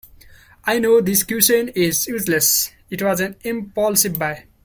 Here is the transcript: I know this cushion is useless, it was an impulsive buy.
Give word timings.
I 0.65 0.79
know 0.79 0.99
this 0.99 1.21
cushion 1.21 1.69
is 1.75 2.07
useless, 2.07 2.71
it 2.89 3.03
was 3.03 3.19
an 3.19 3.35
impulsive 3.43 4.17
buy. 4.17 4.45